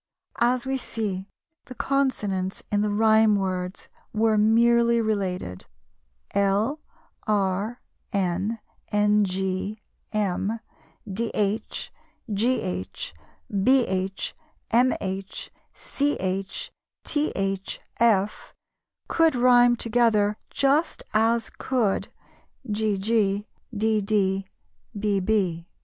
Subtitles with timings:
[0.39, 1.27] As we see,
[1.65, 5.67] the consonants in the rhyme words were merely related:
[6.33, 6.79] l,
[7.27, 8.57] r, n,
[8.91, 9.77] ng,
[10.11, 10.59] m,
[11.07, 11.91] dh, gh,
[13.47, 14.33] bh,
[14.71, 16.71] mh, ch,
[17.03, 18.53] th, f
[19.07, 22.07] could rime together just as could
[22.71, 24.45] gg, dd,
[24.97, 25.65] bb.